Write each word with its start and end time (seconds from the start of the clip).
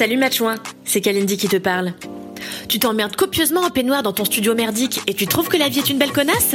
Salut 0.00 0.16
Matchouin, 0.16 0.54
c'est 0.86 1.02
Kalindi 1.02 1.36
qui 1.36 1.46
te 1.46 1.58
parle. 1.58 1.92
Tu 2.70 2.78
t'emmerdes 2.78 3.16
copieusement 3.16 3.60
en 3.60 3.68
peignoir 3.68 4.02
dans 4.02 4.14
ton 4.14 4.24
studio 4.24 4.54
merdique 4.54 5.02
et 5.06 5.12
tu 5.12 5.26
trouves 5.26 5.48
que 5.48 5.58
la 5.58 5.68
vie 5.68 5.80
est 5.80 5.90
une 5.90 5.98
belle 5.98 6.10
connasse? 6.10 6.54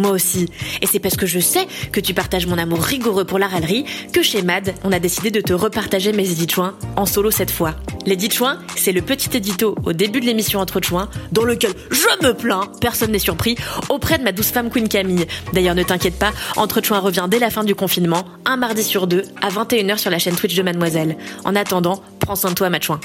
Moi 0.00 0.12
aussi. 0.12 0.48
Et 0.80 0.86
c'est 0.86 0.98
parce 0.98 1.16
que 1.16 1.26
je 1.26 1.38
sais 1.40 1.66
que 1.92 2.00
tu 2.00 2.14
partages 2.14 2.46
mon 2.46 2.56
amour 2.56 2.80
rigoureux 2.80 3.26
pour 3.26 3.38
la 3.38 3.48
râlerie 3.48 3.84
que 4.14 4.22
chez 4.22 4.40
MAD, 4.40 4.74
on 4.82 4.92
a 4.92 4.98
décidé 4.98 5.30
de 5.30 5.42
te 5.42 5.52
repartager 5.52 6.12
mes 6.14 6.30
édits 6.30 6.48
chouins 6.48 6.74
en 6.96 7.04
solo 7.04 7.30
cette 7.30 7.50
fois. 7.50 7.74
L'édit 8.06 8.30
chouin, 8.30 8.58
c'est 8.76 8.92
le 8.92 9.02
petit 9.02 9.36
édito 9.36 9.74
au 9.84 9.92
début 9.92 10.20
de 10.20 10.24
l'émission 10.24 10.60
Entre 10.60 10.80
chouins 10.82 11.10
dans 11.32 11.44
lequel 11.44 11.72
je 11.90 12.26
me 12.26 12.32
plains, 12.32 12.72
personne 12.80 13.12
n'est 13.12 13.18
surpris, 13.18 13.56
auprès 13.90 14.16
de 14.16 14.24
ma 14.24 14.32
douce 14.32 14.52
femme 14.52 14.70
Queen 14.70 14.88
Camille. 14.88 15.26
D'ailleurs, 15.52 15.74
ne 15.74 15.82
t'inquiète 15.82 16.18
pas, 16.18 16.32
Entre 16.56 16.82
chouins 16.82 17.00
revient 17.00 17.26
dès 17.28 17.38
la 17.38 17.50
fin 17.50 17.62
du 17.62 17.74
confinement, 17.74 18.24
un 18.46 18.56
mardi 18.56 18.82
sur 18.82 19.06
deux, 19.06 19.24
à 19.42 19.50
21h 19.50 19.98
sur 19.98 20.10
la 20.10 20.18
chaîne 20.18 20.34
Twitch 20.34 20.54
de 20.54 20.62
Mademoiselle. 20.62 21.18
En 21.44 21.54
attendant, 21.54 22.02
prends 22.20 22.36
soin 22.36 22.50
de 22.50 22.54
toi, 22.54 22.70
Matchouin. 22.70 23.00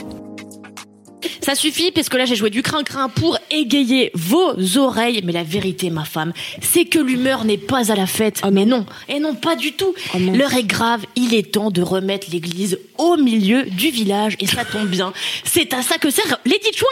Ça 1.45 1.53
suffit 1.53 1.91
parce 1.91 2.09
que 2.09 2.17
là 2.17 2.25
j'ai 2.25 2.35
joué 2.35 2.49
du 2.49 2.63
crin-crin 2.63 3.07
pour 3.07 3.37
égayer 3.51 4.09
vos 4.15 4.79
oreilles. 4.79 5.21
Mais 5.23 5.31
la 5.31 5.43
vérité, 5.43 5.91
ma 5.91 6.03
femme, 6.03 6.33
c'est 6.59 6.85
que 6.85 6.97
l'humeur 6.97 7.45
n'est 7.45 7.59
pas 7.59 7.91
à 7.91 7.95
la 7.95 8.07
fête. 8.07 8.39
Ah 8.41 8.49
mais 8.49 8.65
non, 8.65 8.83
et 9.07 9.19
non 9.19 9.35
pas 9.35 9.55
du 9.55 9.73
tout. 9.73 9.93
L'heure 10.15 10.55
est 10.55 10.63
grave, 10.63 11.05
il 11.15 11.35
est 11.35 11.51
temps 11.51 11.69
de 11.69 11.83
remettre 11.83 12.31
l'église 12.31 12.79
au 12.97 13.17
milieu 13.17 13.61
du 13.61 13.91
village. 13.91 14.37
Et 14.39 14.47
ça 14.47 14.65
tombe 14.65 14.87
bien, 14.87 15.13
c'est 15.43 15.71
à 15.75 15.83
ça 15.83 15.99
que 15.99 16.09
sert 16.09 16.39
Lady 16.45 16.71
Chouin. 16.75 16.87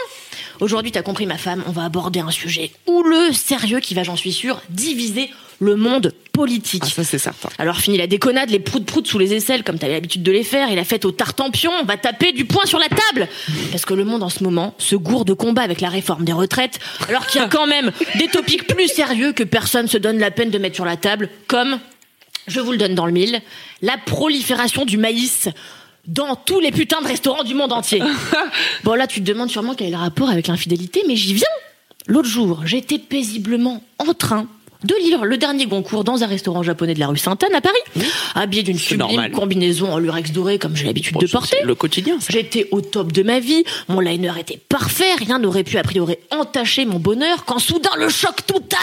Aujourd'hui, 0.60 0.92
t'as 0.92 1.02
compris 1.02 1.26
ma 1.26 1.38
femme, 1.38 1.62
on 1.66 1.72
va 1.72 1.84
aborder 1.84 2.20
un 2.20 2.30
sujet 2.30 2.70
houleux, 2.86 3.32
sérieux, 3.32 3.80
qui 3.80 3.94
va, 3.94 4.02
j'en 4.02 4.16
suis 4.16 4.32
sûre, 4.32 4.60
diviser 4.70 5.30
le 5.60 5.76
monde 5.76 6.12
politique. 6.32 6.82
Ah, 6.84 6.90
ça 6.90 7.04
c'est 7.04 7.18
certain. 7.18 7.48
Alors 7.58 7.78
fini 7.78 7.96
la 7.96 8.06
déconnade, 8.06 8.50
les 8.50 8.58
proutes-proutes 8.58 9.06
sous 9.06 9.18
les 9.18 9.34
aisselles, 9.34 9.62
comme 9.62 9.78
t'avais 9.78 9.94
l'habitude 9.94 10.22
de 10.22 10.32
les 10.32 10.44
faire, 10.44 10.70
et 10.70 10.74
la 10.74 10.84
fête 10.84 11.04
au 11.04 11.12
tartempion, 11.12 11.72
on 11.80 11.84
va 11.84 11.96
taper 11.96 12.32
du 12.32 12.44
poing 12.44 12.66
sur 12.66 12.78
la 12.78 12.88
table 12.88 13.28
Parce 13.70 13.84
que 13.84 13.94
le 13.94 14.04
monde 14.04 14.22
en 14.22 14.30
ce 14.30 14.42
moment 14.42 14.74
se 14.78 14.96
gourde 14.96 15.28
de 15.28 15.32
combat 15.32 15.62
avec 15.62 15.80
la 15.80 15.88
réforme 15.88 16.24
des 16.24 16.32
retraites, 16.32 16.78
alors 17.08 17.26
qu'il 17.26 17.40
y 17.40 17.44
a 17.44 17.48
quand 17.48 17.66
même 17.66 17.92
des 18.16 18.28
topics 18.28 18.66
plus 18.66 18.88
sérieux 18.88 19.32
que 19.32 19.44
personne 19.44 19.88
se 19.88 19.98
donne 19.98 20.18
la 20.18 20.30
peine 20.30 20.50
de 20.50 20.58
mettre 20.58 20.74
sur 20.74 20.84
la 20.84 20.96
table, 20.96 21.28
comme, 21.46 21.78
je 22.46 22.60
vous 22.60 22.72
le 22.72 22.78
donne 22.78 22.94
dans 22.94 23.06
le 23.06 23.12
mille, 23.12 23.40
la 23.82 23.96
prolifération 23.96 24.84
du 24.84 24.96
maïs 24.96 25.48
dans 26.06 26.36
tous 26.36 26.60
les 26.60 26.70
putains 26.70 27.00
de 27.00 27.06
restaurants 27.06 27.44
du 27.44 27.54
monde 27.54 27.72
entier. 27.72 28.02
bon 28.84 28.94
là 28.94 29.06
tu 29.06 29.20
te 29.20 29.26
demandes 29.26 29.50
sûrement 29.50 29.74
quel 29.74 29.88
est 29.88 29.92
le 29.92 29.96
rapport 29.96 30.28
avec 30.28 30.46
l'infidélité, 30.46 31.02
mais 31.06 31.16
j'y 31.16 31.34
viens 31.34 31.46
L'autre 32.06 32.28
jour, 32.28 32.62
j'étais 32.66 32.98
paisiblement 32.98 33.82
en 33.98 34.12
train 34.12 34.46
de 34.82 34.94
lire 35.02 35.24
le 35.24 35.38
dernier 35.38 35.64
Goncourt 35.64 36.04
dans 36.04 36.22
un 36.22 36.26
restaurant 36.26 36.62
japonais 36.62 36.92
de 36.92 37.00
la 37.00 37.06
rue 37.06 37.16
Sainte-Anne 37.16 37.54
à 37.54 37.62
Paris, 37.62 37.78
habillé 38.34 38.62
d'une 38.62 38.78
sublime 38.78 38.98
normal. 38.98 39.30
combinaison 39.32 39.90
en 39.90 39.98
lurex 39.98 40.30
doré 40.30 40.58
comme 40.58 40.76
j'ai 40.76 40.84
l'habitude 40.84 41.16
de 41.16 41.26
porter. 41.26 41.56
Le 41.64 41.74
quotidien. 41.74 42.18
J'étais 42.28 42.68
au 42.70 42.82
top 42.82 43.10
de 43.12 43.22
ma 43.22 43.40
vie, 43.40 43.64
mon 43.88 44.00
liner 44.00 44.32
était 44.38 44.60
parfait, 44.68 45.14
rien 45.18 45.38
n'aurait 45.38 45.64
pu 45.64 45.78
a 45.78 45.82
priori 45.82 46.16
entacher 46.30 46.84
mon 46.84 46.98
bonheur 46.98 47.46
quand 47.46 47.58
soudain 47.58 47.96
le 47.96 48.10
choc 48.10 48.44
total 48.46 48.78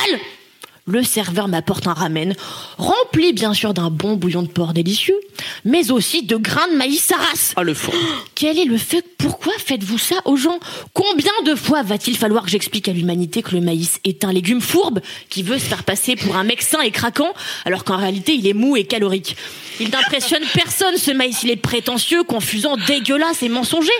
le 0.92 1.04
serveur 1.04 1.48
m'apporte 1.48 1.88
un 1.88 1.94
ramen, 1.94 2.36
rempli 2.78 3.34
bien 3.34 3.54
sûr 3.54 3.74
d'un 3.74 3.90
bon 3.90 4.16
bouillon 4.16 4.44
de 4.44 4.48
porc 4.48 4.74
délicieux, 4.74 5.20
mais 5.66 5.92
aussi 5.92 6.24
de 6.24 6.36
grains 6.36 6.68
de 6.68 6.76
maïs 6.76 7.02
saras. 7.02 7.54
Ah, 7.56 7.64
le 7.64 7.74
fond. 7.74 7.92
Quel 8.36 8.60
est 8.60 8.66
le 8.66 8.78
fait 8.78 9.04
Pourquoi 9.18 9.54
faites-vous 9.58 9.98
ça 9.98 10.16
aux 10.26 10.36
gens? 10.36 10.60
Combien 10.94 11.32
de 11.46 11.56
fois 11.56 11.84
va-t-il 11.84 12.18
falloir 12.18 12.44
que 12.44 12.50
j'explique 12.50 12.88
à 12.88 12.94
l'humanité 12.94 13.42
que 13.42 13.56
le 13.56 13.62
maïs 13.62 14.00
est 14.04 14.26
un 14.26 14.34
légume 14.34 14.62
fourbe 14.62 15.00
qui 15.30 15.44
veut 15.44 15.58
se 15.58 15.66
faire 15.66 15.84
passer 15.84 16.16
pour 16.16 16.36
un 16.36 16.44
mec 16.44 16.62
sain 16.62 16.82
et 16.82 16.92
craquant, 16.92 17.34
alors 17.66 17.84
qu'en 17.84 17.98
réalité 17.98 18.34
il 18.34 18.48
est 18.48 18.54
mou 18.54 18.76
et 18.76 18.84
calorique? 18.84 19.36
Il 19.80 19.90
n'impressionne 19.90 20.44
personne 20.54 20.98
ce 20.98 21.12
maïs, 21.12 21.44
il 21.44 21.50
est 21.50 21.56
prétentieux, 21.56 22.24
confusant, 22.24 22.76
dégueulasse 22.88 23.42
et 23.42 23.50
mensonger. 23.50 23.92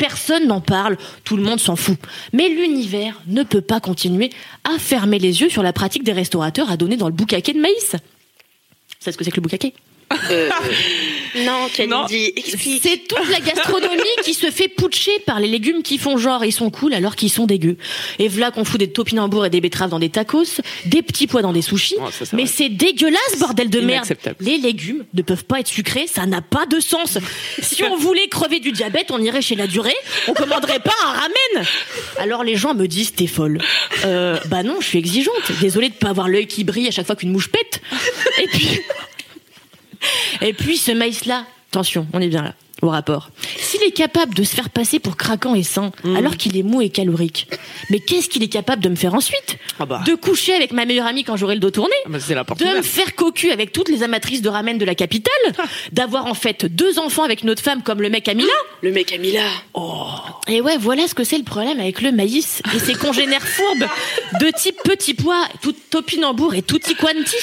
Personne 0.00 0.46
n'en 0.46 0.62
parle, 0.62 0.96
tout 1.24 1.36
le 1.36 1.42
monde 1.42 1.60
s'en 1.60 1.76
fout. 1.76 1.98
Mais 2.32 2.48
l'univers 2.48 3.20
ne 3.26 3.42
peut 3.42 3.60
pas 3.60 3.80
continuer 3.80 4.30
à 4.64 4.78
fermer 4.78 5.18
les 5.18 5.42
yeux 5.42 5.50
sur 5.50 5.62
la 5.62 5.74
pratique 5.74 6.04
des 6.04 6.12
restaurateurs 6.12 6.70
à 6.70 6.78
donner 6.78 6.96
dans 6.96 7.06
le 7.06 7.12
boucaquet 7.12 7.52
de 7.52 7.60
maïs. 7.60 7.96
C'est 8.98 9.12
ce 9.12 9.18
que 9.18 9.24
c'est 9.24 9.30
que 9.30 9.36
le 9.36 9.42
boucaquet 9.42 9.74
Non, 10.10 10.16
Non. 11.36 11.68
Kalindi, 11.72 12.32
explique. 12.36 12.80
C'est 12.82 13.06
toute 13.08 13.28
la 13.28 13.40
gastronomie 13.40 14.02
qui 14.24 14.34
se 14.34 14.50
fait 14.50 14.68
putcher 14.68 15.18
par 15.26 15.40
les 15.40 15.48
légumes 15.48 15.82
qui 15.82 15.98
font 15.98 16.16
genre 16.18 16.44
ils 16.44 16.52
sont 16.52 16.70
cool 16.70 16.94
alors 16.94 17.16
qu'ils 17.16 17.30
sont 17.30 17.46
dégueux. 17.46 17.76
Et 18.18 18.28
voilà 18.28 18.50
qu'on 18.50 18.64
fout 18.64 18.78
des 18.78 18.90
topinambours 18.90 19.46
et 19.46 19.50
des 19.50 19.60
betteraves 19.60 19.90
dans 19.90 19.98
des 19.98 20.08
tacos, 20.08 20.60
des 20.86 21.02
petits 21.02 21.26
pois 21.26 21.42
dans 21.42 21.52
des 21.52 21.62
sushis. 21.62 21.96
Ça, 21.96 22.24
c'est 22.24 22.32
mais 22.32 22.46
c'est 22.46 22.68
dégueulasse, 22.68 23.38
bordel 23.38 23.70
de 23.70 23.80
merde. 23.80 24.06
Les 24.40 24.58
légumes 24.58 25.04
ne 25.14 25.22
peuvent 25.22 25.44
pas 25.44 25.60
être 25.60 25.68
sucrés, 25.68 26.06
ça 26.06 26.26
n'a 26.26 26.42
pas 26.42 26.66
de 26.66 26.80
sens. 26.80 27.18
Si 27.60 27.82
on 27.84 27.96
voulait 27.96 28.28
crever 28.28 28.60
du 28.60 28.72
diabète, 28.72 29.10
on 29.10 29.22
irait 29.22 29.42
chez 29.42 29.56
la 29.56 29.66
durée, 29.66 29.94
on 30.28 30.34
commanderait 30.34 30.80
pas 30.80 30.94
un 31.04 31.12
ramen. 31.12 31.66
Alors 32.18 32.44
les 32.44 32.56
gens 32.56 32.74
me 32.74 32.86
disent 32.86 33.14
t'es 33.14 33.26
folle. 33.26 33.58
Euh, 34.04 34.38
bah 34.46 34.62
non, 34.62 34.80
je 34.80 34.86
suis 34.86 34.98
exigeante. 34.98 35.52
Désolée 35.60 35.88
de 35.88 35.94
pas 35.94 36.08
avoir 36.08 36.28
l'œil 36.28 36.46
qui 36.46 36.64
brille 36.64 36.88
à 36.88 36.90
chaque 36.90 37.06
fois 37.06 37.16
qu'une 37.16 37.32
mouche 37.32 37.50
pète. 37.50 37.80
Et 38.42 38.46
puis 38.46 38.80
et 40.40 40.52
puis 40.52 40.76
ce 40.76 40.92
maïs-là, 40.92 41.44
attention, 41.70 42.06
on 42.12 42.20
est 42.20 42.28
bien 42.28 42.42
là, 42.42 42.54
au 42.82 42.88
rapport. 42.88 43.30
S'il 43.58 43.82
est 43.82 43.90
capable 43.92 44.34
de 44.34 44.42
se 44.42 44.54
faire 44.54 44.70
passer 44.70 44.98
pour 44.98 45.16
craquant 45.16 45.54
et 45.54 45.62
sain, 45.62 45.92
Mm. 46.02 46.16
alors 46.16 46.36
qu'il 46.36 46.56
est 46.56 46.62
mou 46.62 46.80
et 46.80 46.88
calorique, 46.90 47.46
mais 47.90 48.00
qu'est-ce 48.00 48.28
qu'il 48.28 48.42
est 48.42 48.48
capable 48.48 48.82
de 48.82 48.88
me 48.88 48.96
faire 48.96 49.14
ensuite 49.14 49.56
Ah 49.78 49.86
bah. 49.86 50.02
De 50.06 50.14
coucher 50.14 50.54
avec 50.54 50.72
ma 50.72 50.84
meilleure 50.86 51.06
amie 51.06 51.22
quand 51.24 51.36
j'aurai 51.36 51.54
le 51.54 51.60
dos 51.60 51.70
tourné 51.70 51.94
Ah 52.06 52.08
bah, 52.08 52.18
de 52.18 52.76
me 52.76 52.82
faire 52.82 53.14
cocu 53.14 53.50
avec 53.50 53.72
toutes 53.72 53.88
les 53.88 54.02
amatrices 54.02 54.42
de 54.42 54.48
ramen 54.48 54.78
de 54.78 54.84
la 54.84 54.94
capitale, 54.94 55.32
d'avoir 55.92 56.26
en 56.26 56.34
fait 56.34 56.64
deux 56.66 56.98
enfants 56.98 57.22
avec 57.22 57.42
une 57.42 57.50
autre 57.50 57.62
femme 57.62 57.82
comme 57.82 58.00
le 58.02 58.08
mec 58.10 58.28
Amila. 58.28 58.48
Le 58.82 58.90
mec 58.92 59.12
Amila. 59.12 59.42
Et 60.48 60.60
ouais, 60.60 60.76
voilà 60.78 61.06
ce 61.06 61.14
que 61.14 61.22
c'est 61.24 61.38
le 61.38 61.44
problème 61.44 61.78
avec 61.80 62.00
le 62.00 62.10
maïs 62.12 62.62
et 62.74 62.78
ses 62.78 62.94
congénères 62.94 63.46
fourbes 63.46 63.86
de 64.40 64.50
type 64.58 64.76
petit 64.84 65.14
pois, 65.14 65.44
tout 65.62 65.74
topinambour 65.90 66.54
et 66.54 66.62
tutti 66.62 66.94
quanti. 66.94 67.36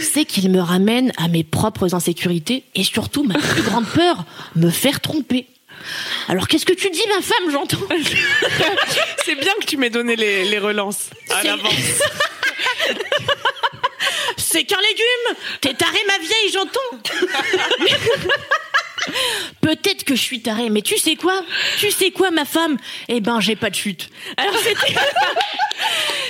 C'est 0.00 0.24
qu'il 0.24 0.50
me 0.50 0.60
ramène 0.60 1.12
à 1.16 1.28
mes 1.28 1.44
propres 1.44 1.94
insécurités 1.94 2.64
et 2.74 2.84
surtout 2.84 3.22
ma 3.24 3.34
plus 3.34 3.62
grande 3.62 3.86
peur, 3.86 4.24
me 4.56 4.70
faire 4.70 5.00
tromper. 5.00 5.46
Alors 6.28 6.48
qu'est-ce 6.48 6.64
que 6.64 6.72
tu 6.72 6.90
dis 6.90 7.02
ma 7.08 7.20
femme, 7.20 7.50
j'entends 7.50 7.76
C'est 9.24 9.34
bien 9.34 9.52
que 9.60 9.66
tu 9.66 9.76
m'aies 9.76 9.90
donné 9.90 10.16
les, 10.16 10.44
les 10.44 10.58
relances 10.58 11.10
à 11.30 11.42
l'avance. 11.42 11.72
C'est 14.36 14.64
qu'un 14.64 14.80
légume 14.80 15.36
T'es 15.60 15.74
tarée 15.74 15.98
ma 16.06 16.18
vieille, 16.18 16.52
j'entends 16.52 16.80
Peut-être 19.60 20.04
que 20.04 20.14
je 20.14 20.20
suis 20.20 20.40
tarée, 20.40 20.70
mais 20.70 20.80
tu 20.80 20.96
sais 20.96 21.16
quoi? 21.16 21.42
Tu 21.78 21.90
sais 21.90 22.10
quoi 22.10 22.30
ma 22.30 22.44
femme? 22.44 22.78
Eh 23.08 23.20
ben 23.20 23.40
j'ai 23.40 23.56
pas 23.56 23.68
de 23.68 23.74
chute. 23.74 24.08
Alors 24.36 24.56
c'était 24.58 24.94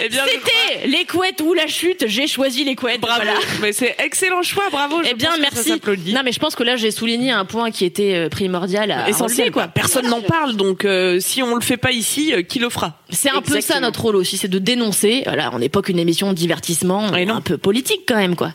Eh 0.03 0.09
bien, 0.09 0.25
je 0.27 0.38
crois- 0.38 0.50
C'était 0.72 0.87
les 0.88 1.05
couettes 1.05 1.41
ou 1.43 1.55
la 1.55 1.66
chute, 1.66 2.05
j'ai 2.09 2.27
choisi 2.27 2.65
les 2.65 2.75
couettes. 2.75 3.00
Bravo. 3.00 3.22
Voilà. 3.22 3.38
Mais 3.60 3.72
c'est 3.72 3.94
excellent 3.99 4.43
choix, 4.43 4.69
bravo. 4.71 5.00
Eh 5.09 5.15
bien, 5.15 5.37
merci. 5.41 5.81
Non, 6.12 6.21
mais 6.25 6.32
je 6.32 6.38
pense 6.38 6.55
que 6.55 6.62
là, 6.62 6.76
j'ai 6.76 6.91
souligné 6.91 7.31
un 7.31 7.44
point 7.44 7.70
qui 7.70 7.85
était 7.85 8.14
euh, 8.14 8.29
primordial 8.29 8.91
à 8.91 9.08
Essentiel 9.08 9.50
quoi. 9.50 9.69
Personne 9.69 10.08
n'en 10.08 10.20
parle, 10.23 10.56
donc 10.56 10.85
euh, 10.85 11.20
si 11.20 11.43
on 11.43 11.55
le 11.55 11.61
fait 11.61 11.76
pas 11.76 11.93
ici, 11.93 12.32
euh, 12.35 12.43
qui 12.43 12.58
le 12.58 12.70
fera? 12.70 12.99
C'est 13.11 13.31
un 13.31 13.41
peu 13.43 13.61
ça 13.61 13.81
notre 13.81 14.02
rôle 14.02 14.17
aussi, 14.17 14.37
c'est 14.37 14.49
de 14.49 14.58
dénoncer. 14.58 15.23
Voilà, 15.26 15.50
on 15.55 15.58
n'est 15.58 15.69
pas 15.69 15.82
qu'une 15.82 15.99
émission 15.99 16.29
de 16.31 16.37
divertissement, 16.37 17.14
Et 17.14 17.25
non. 17.26 17.35
un 17.37 17.41
peu 17.41 17.58
politique 17.58 18.02
quand 18.06 18.17
même, 18.17 18.37
quoi. 18.37 18.52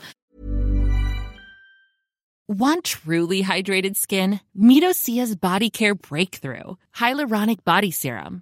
Want 2.48 2.82
truly 2.84 3.44
hydrated 3.44 3.96
skin? 3.96 4.40
Medocia's 4.56 5.36
Body 5.36 5.70
Care 5.70 5.94
Breakthrough 5.96 6.78
Hyaluronic 7.00 7.60
Body 7.64 7.92
Serum. 7.92 8.42